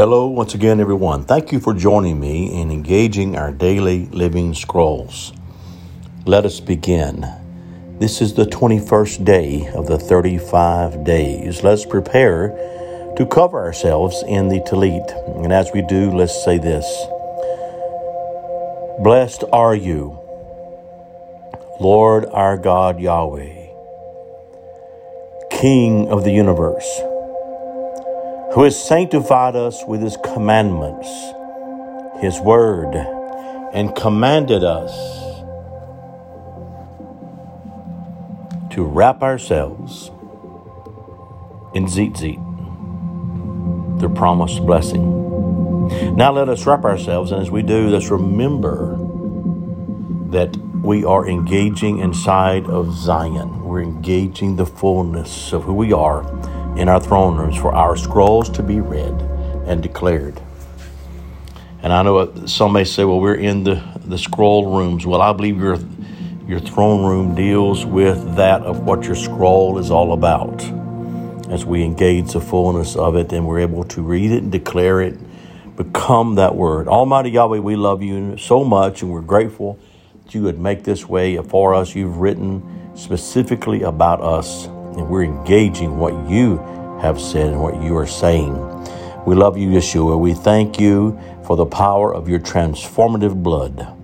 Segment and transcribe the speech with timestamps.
[0.00, 1.24] Hello, once again, everyone.
[1.24, 5.34] Thank you for joining me in engaging our daily living scrolls.
[6.24, 7.26] Let us begin.
[7.98, 11.62] This is the 21st day of the 35 days.
[11.62, 12.48] Let's prepare
[13.18, 15.44] to cover ourselves in the Talit.
[15.44, 16.86] And as we do, let's say this
[19.02, 20.18] Blessed are you,
[21.78, 23.66] Lord our God Yahweh,
[25.50, 26.88] King of the universe
[28.54, 31.08] who has sanctified us with his commandments,
[32.20, 32.94] his word,
[33.72, 34.92] and commanded us
[38.70, 40.10] to wrap ourselves
[41.74, 42.40] in tzitzit,
[44.00, 46.16] the promised blessing.
[46.16, 48.96] Now let us wrap ourselves, and as we do, let's remember
[50.30, 53.62] that we are engaging inside of Zion.
[53.62, 56.22] We're engaging the fullness of who we are
[56.80, 59.12] in our throne rooms for our scrolls to be read
[59.66, 60.40] and declared.
[61.82, 65.04] And I know some may say, well, we're in the, the scroll rooms.
[65.04, 65.76] Well, I believe your,
[66.48, 70.62] your throne room deals with that of what your scroll is all about.
[71.50, 75.02] As we engage the fullness of it and we're able to read it and declare
[75.02, 75.18] it,
[75.76, 76.88] become that word.
[76.88, 79.78] Almighty Yahweh, we love you so much and we're grateful
[80.24, 81.94] that you would make this way for us.
[81.94, 86.58] You've written specifically about us and we're engaging what you
[87.00, 88.54] have said and what you are saying.
[89.26, 90.18] We love you, Yeshua.
[90.18, 93.96] We thank you for the power of your transformative blood.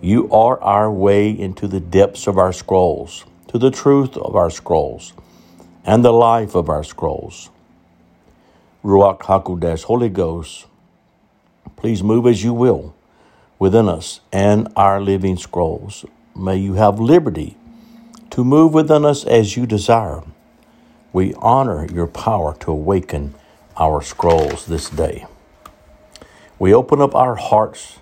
[0.00, 4.50] You are our way into the depths of our scrolls, to the truth of our
[4.50, 5.12] scrolls,
[5.84, 7.50] and the life of our scrolls.
[8.84, 10.66] Ruach HaKodesh, Holy Ghost,
[11.76, 12.94] please move as you will
[13.58, 16.04] within us and our living scrolls.
[16.34, 17.56] May you have liberty
[18.30, 20.22] to move within us as you desire.
[21.12, 23.34] We honor your power to awaken
[23.76, 25.26] our scrolls this day.
[26.58, 27.98] We open up our hearts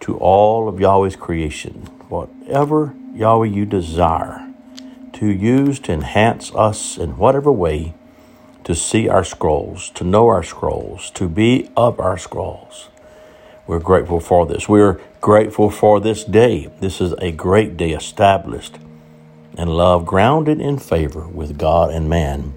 [0.00, 4.42] to all of Yahweh's creation, whatever Yahweh you desire
[5.14, 7.94] to use to enhance us in whatever way
[8.64, 12.88] to see our scrolls, to know our scrolls, to be of our scrolls.
[13.66, 14.68] We're grateful for this.
[14.68, 16.70] We're grateful for this day.
[16.80, 18.78] This is a great day established
[19.56, 22.52] and love grounded in favor with God and man.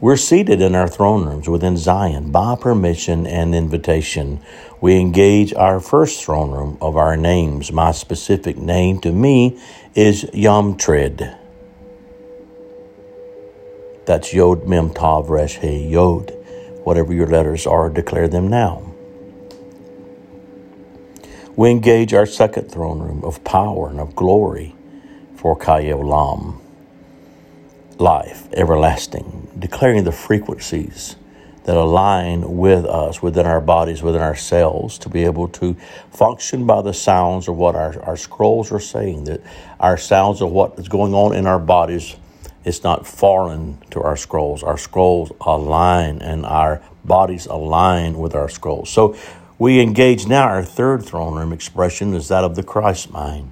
[0.00, 4.40] We're seated in our throne rooms within Zion by permission and invitation.
[4.80, 7.70] We engage our first throne room of our names.
[7.70, 9.60] My specific name to me
[9.94, 11.36] is Yom Tred.
[14.06, 16.30] That's Yod Mem Tav Resh He Yod.
[16.82, 18.92] Whatever your letters are, declare them now.
[21.54, 24.74] We engage our second throne room of power and of glory
[25.42, 26.60] for Kayolam,
[27.98, 31.16] life, everlasting, declaring the frequencies
[31.64, 35.74] that align with us, within our bodies, within ourselves, to be able to
[36.12, 39.40] function by the sounds of what our, our scrolls are saying, that
[39.80, 42.14] our sounds of what is going on in our bodies
[42.64, 44.62] is not foreign to our scrolls.
[44.62, 48.90] Our scrolls align and our bodies align with our scrolls.
[48.90, 49.16] So
[49.58, 53.50] we engage now our third throne room expression is that of the Christ mind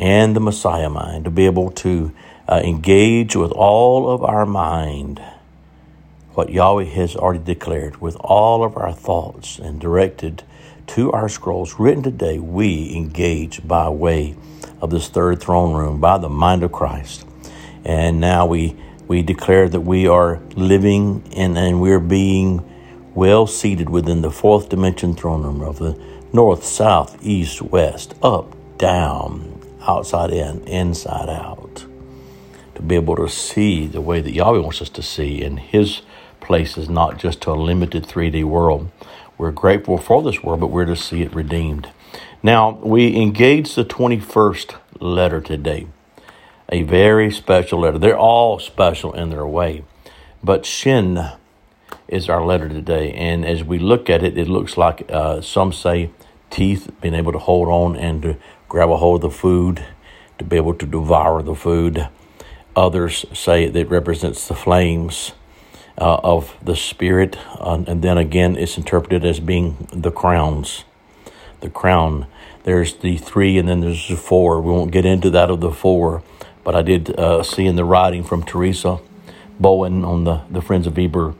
[0.00, 2.12] and the Messiah mind, to be able to
[2.48, 5.22] uh, engage with all of our mind
[6.32, 10.42] what Yahweh has already declared, with all of our thoughts and directed
[10.86, 14.34] to our scrolls written today, we engage by way
[14.80, 17.26] of this third throne room by the mind of Christ.
[17.84, 22.64] And now we we declare that we are living in and we're being
[23.14, 26.00] well seated within the fourth dimension throne room of the
[26.32, 29.49] north, south, east, west, up, down,
[29.90, 31.84] outside in, inside out.
[32.76, 36.02] To be able to see the way that Yahweh wants us to see in His
[36.40, 38.90] places, not just to a limited 3D world.
[39.36, 41.90] We're grateful for this world, but we're to see it redeemed.
[42.42, 45.86] Now, we engage the 21st letter today,
[46.70, 47.98] a very special letter.
[47.98, 49.84] They're all special in their way,
[50.42, 51.30] but Shin
[52.08, 53.12] is our letter today.
[53.12, 56.10] And as we look at it, it looks like uh, some say
[56.50, 58.36] teeth, being able to hold on and to
[58.70, 59.84] grab a hold of the food,
[60.38, 62.08] to be able to devour the food.
[62.76, 65.32] Others say that it represents the flames
[65.98, 67.36] uh, of the Spirit.
[67.58, 70.84] Uh, and then again, it's interpreted as being the crowns.
[71.60, 72.28] The crown.
[72.62, 74.60] There's the three, and then there's the four.
[74.60, 76.22] We won't get into that of the four,
[76.62, 79.00] but I did uh, see in the writing from Teresa
[79.58, 81.34] Bowen on the, the Friends of Eber,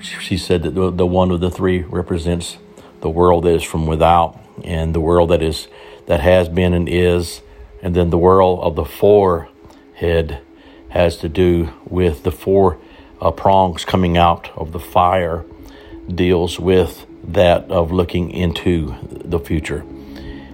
[0.00, 2.56] she said that the, the one of the three represents
[3.02, 5.68] the world that is from without and the world that is
[6.10, 7.40] that has been and is,
[7.82, 10.40] and then the whirl of the forehead
[10.88, 12.80] has to do with the four
[13.20, 15.44] uh, prongs coming out of the fire
[16.12, 19.84] deals with that of looking into the future.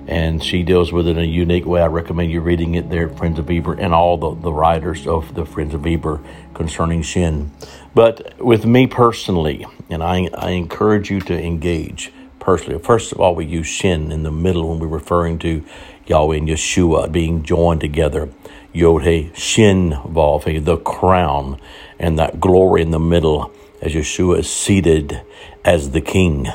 [0.07, 1.81] And she deals with it in a unique way.
[1.81, 5.35] I recommend you reading it there Friends of Eber and all the, the writers of
[5.35, 6.21] the Friends of Eber
[6.53, 7.51] concerning Shin.
[7.95, 12.13] But with me personally, and I, I encourage you to engage
[12.47, 12.79] personally.
[12.79, 15.65] First of all, we use Shin in the middle when we're referring to
[16.07, 18.31] Yahweh and Yeshua being joined together.
[18.73, 21.61] Yod He Shin Vav the crown
[21.99, 23.53] and that glory in the middle
[23.83, 25.23] as Yeshua is seated
[25.65, 26.47] as the king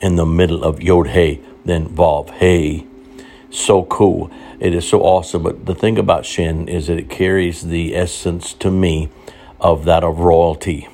[0.00, 2.86] in the middle of Yod He, then Vav He.
[3.50, 4.30] So cool.
[4.60, 5.42] It is so awesome.
[5.42, 9.08] But the thing about Shin is that it carries the essence to me
[9.58, 10.86] of that of royalty.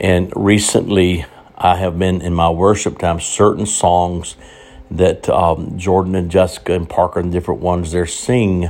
[0.00, 1.26] And recently,
[1.64, 4.36] I have been in my worship time, certain songs
[4.90, 8.68] that um, Jordan and Jessica and Parker and different ones they're sing,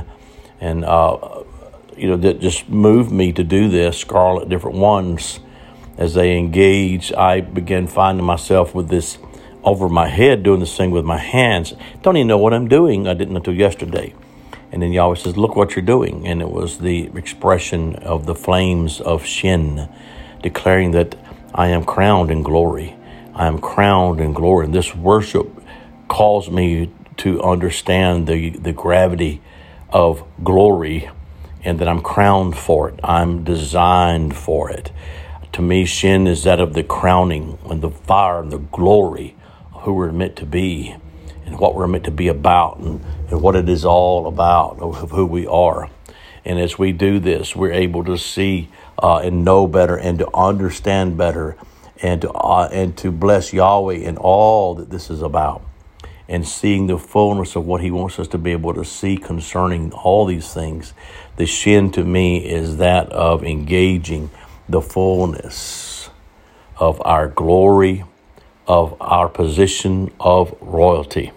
[0.61, 1.43] and uh,
[1.97, 3.97] you know that just moved me to do this.
[3.97, 5.41] Scarlet, different ones
[5.97, 9.17] as they engage, I began finding myself with this
[9.63, 11.73] over my head doing this thing with my hands.
[12.01, 13.09] Don't even know what I'm doing.
[13.09, 14.13] I didn't until yesterday.
[14.71, 16.27] And then Yahweh says, Look what you're doing.
[16.27, 19.89] And it was the expression of the flames of Shin,
[20.41, 21.15] declaring that
[21.57, 22.97] I am crowned in glory.
[23.33, 24.65] I am crowned in glory.
[24.65, 25.49] And this worship
[26.09, 29.41] calls me to understand the, the gravity
[29.89, 31.09] of glory
[31.63, 32.99] and that I'm crowned for it.
[33.01, 34.91] I'm designed for it.
[35.53, 39.37] To me, Shin is that of the crowning and the fire and the glory
[39.73, 40.93] of who we're meant to be
[41.45, 45.11] and what we're meant to be about and, and what it is all about of
[45.11, 45.89] who we are.
[46.43, 48.69] And as we do this, we're able to see
[48.99, 51.57] uh, and know better and to understand better
[52.01, 55.63] and to, uh, and to bless Yahweh in all that this is about
[56.27, 59.91] and seeing the fullness of what He wants us to be able to see concerning
[59.93, 60.93] all these things.
[61.35, 64.31] The Shin to me is that of engaging
[64.67, 66.09] the fullness
[66.77, 68.03] of our glory,
[68.67, 71.31] of our position of royalty.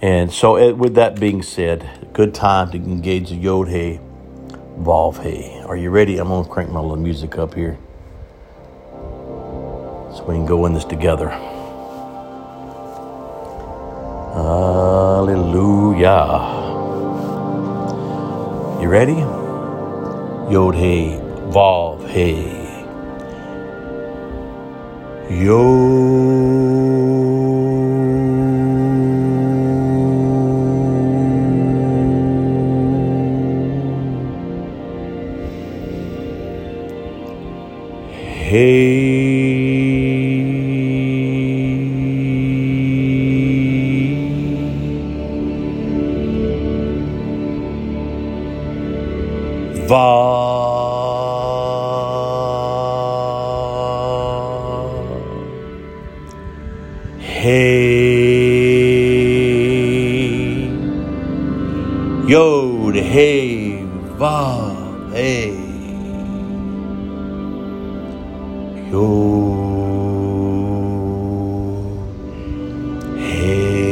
[0.00, 3.68] And so, eh, with that being said, good time to engage the Yod
[4.76, 5.60] He.
[5.66, 6.18] Are you ready?
[6.18, 7.78] I'm to crank my little music up here
[10.12, 11.30] so we can go in this together.
[14.34, 16.02] Hallelujah.
[18.82, 19.24] You ready?
[20.52, 22.64] Yod hey, Vav hey.
[25.30, 26.63] Yod.
[62.26, 63.84] Yod, Hey,
[64.16, 65.52] Vav, Hey.
[68.90, 69.68] Yod,
[73.18, 73.84] Hey,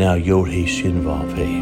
[0.00, 1.60] Now Yod, Hey, Shin, Vav, Hey.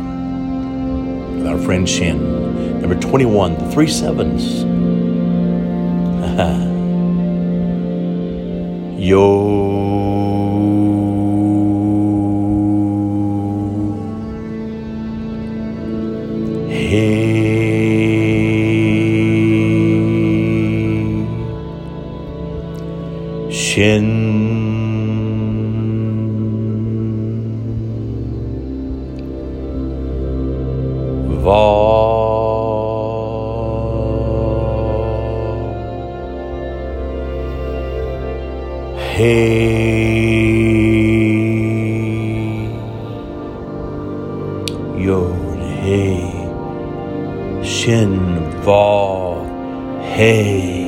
[1.49, 2.81] Our friend Shin.
[2.81, 4.62] Number 21, the three sevens.
[9.01, 9.59] Yo.
[16.71, 17.11] Hey.
[23.51, 24.18] Shin.
[39.19, 39.59] Hey.
[44.97, 45.59] Yod.
[45.83, 46.23] Hey.
[47.65, 48.15] Shin.
[48.63, 49.43] Va.
[50.15, 50.87] Hey.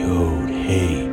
[0.00, 0.50] Yod.
[0.50, 1.11] Hey.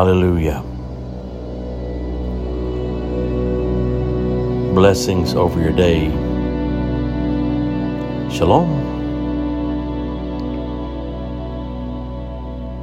[0.00, 0.62] Hallelujah.
[4.74, 6.08] Blessings over your day.
[8.34, 8.89] Shalom.